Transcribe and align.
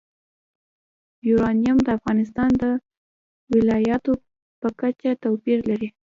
یورانیم 1.27 1.77
د 1.83 1.87
افغانستان 1.97 2.49
د 2.61 2.63
ولایاتو 3.53 4.13
په 4.61 4.67
کچه 4.79 5.09
توپیر 5.23 5.59
لري. 5.69 5.89